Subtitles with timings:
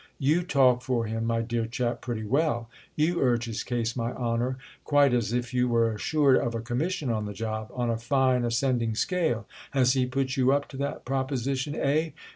[0.17, 2.71] "You talk for him, my dear chap, pretty well.
[2.95, 7.11] You urge his case, my honour, quite as if you were assured of a commission
[7.11, 9.45] on the job—on a fine ascending scale!
[9.73, 12.13] Has he put you up to that proposition, eh?